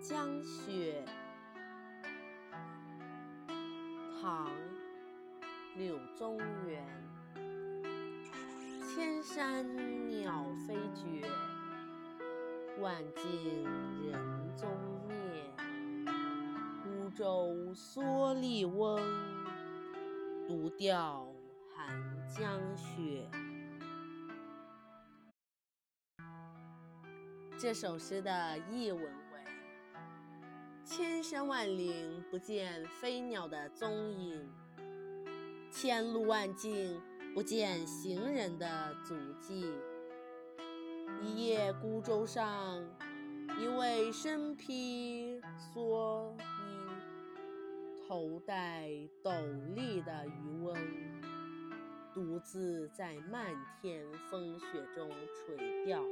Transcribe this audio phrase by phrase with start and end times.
[0.00, 1.04] 江雪》
[4.20, 4.46] 唐·
[5.76, 6.82] 柳宗元。
[8.82, 9.66] 千山
[10.08, 11.28] 鸟飞绝，
[12.80, 13.64] 万径
[14.10, 14.18] 人
[14.56, 14.70] 踪
[15.06, 15.14] 灭。
[16.82, 18.98] 孤舟蓑笠翁，
[20.48, 21.30] 独钓
[21.76, 23.30] 寒江雪。
[27.58, 29.02] 这首诗的译文：
[30.90, 34.50] 千山万岭不见飞鸟的踪影，
[35.70, 37.00] 千路万径
[37.32, 39.72] 不见行人的足迹。
[41.22, 42.84] 一叶孤舟上，
[43.60, 45.40] 一位身披
[45.72, 46.88] 蓑衣、
[48.08, 48.90] 头戴
[49.22, 49.30] 斗
[49.76, 50.76] 笠的渔翁，
[52.12, 55.08] 独自在漫天风雪中
[55.46, 56.02] 垂钓。